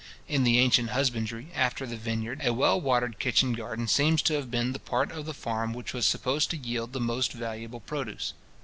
In 0.27 0.43
the 0.43 0.57
ancient 0.57 0.89
husbandry, 0.89 1.49
after 1.53 1.85
the 1.85 1.95
vineyard, 1.95 2.41
a 2.43 2.53
well 2.55 2.81
watered 2.81 3.19
kitchen 3.19 3.53
garden 3.53 3.87
seems 3.87 4.23
to 4.23 4.33
have 4.33 4.49
been 4.49 4.73
the 4.73 4.79
part 4.79 5.11
of 5.11 5.27
the 5.27 5.31
farm 5.35 5.75
which 5.75 5.93
was 5.93 6.07
supposed 6.07 6.49
to 6.49 6.57
yield 6.57 6.91
the 6.93 6.99
most 6.99 7.31
valuable 7.33 7.81
produce. 7.81 8.33